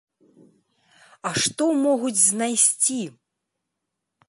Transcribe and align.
А 1.29 1.33
што 1.43 1.67
могуць 1.85 2.15
знайсці?!. 2.23 3.01